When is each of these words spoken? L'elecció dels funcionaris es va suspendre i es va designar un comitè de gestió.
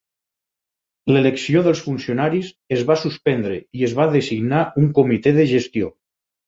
L'elecció 1.15 1.61
dels 1.67 1.83
funcionaris 1.89 2.51
es 2.79 2.87
va 2.91 2.99
suspendre 3.05 3.61
i 3.81 3.89
es 3.91 3.97
va 4.03 4.11
designar 4.21 4.67
un 4.85 4.93
comitè 5.01 5.41
de 5.43 5.49
gestió. 5.57 5.97